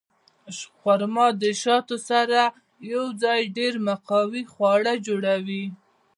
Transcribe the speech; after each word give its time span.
خرما 0.79 1.27
د 1.41 1.43
شاتو 1.61 1.95
سره 2.09 2.41
یوځای 2.93 3.41
ډېر 3.57 3.73
مقوي 3.87 4.43
خواړه 4.53 4.93
جوړوي. 5.07 5.65